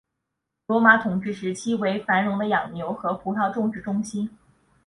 [0.65, 4.27] 罗马统治时期为繁荣的养牛和葡萄种植中心。